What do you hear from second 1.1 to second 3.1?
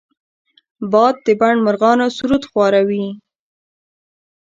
د بڼ مرغانو سرود خواره وي